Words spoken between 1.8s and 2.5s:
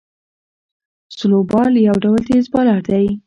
یو ډول تېز